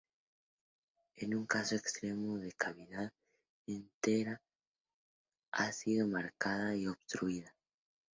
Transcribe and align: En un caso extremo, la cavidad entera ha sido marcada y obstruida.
En 1.17 1.35
un 1.35 1.45
caso 1.45 1.75
extremo, 1.75 2.35
la 2.35 2.49
cavidad 2.57 3.13
entera 3.67 4.41
ha 5.51 5.71
sido 5.71 6.07
marcada 6.07 6.75
y 6.75 6.87
obstruida. 6.87 7.53